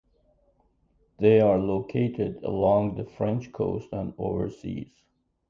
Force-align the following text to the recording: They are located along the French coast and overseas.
They 1.19 1.41
are 1.41 1.59
located 1.59 2.37
along 2.41 2.95
the 2.95 3.05
French 3.05 3.51
coast 3.53 3.89
and 3.91 4.15
overseas. 4.17 4.89